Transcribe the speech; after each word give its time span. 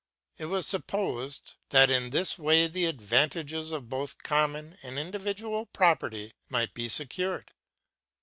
It 0.39 0.45
was 0.45 0.65
supposed 0.65 1.53
that 1.69 1.91
in 1.91 2.09
this 2.09 2.39
way 2.39 2.65
the 2.65 2.85
advantages 2.87 3.71
of 3.71 3.87
both 3.87 4.23
common 4.23 4.75
and 4.81 4.97
individual 4.97 5.67
property 5.67 6.33
might 6.49 6.73
be 6.73 6.89
secured. 6.89 7.51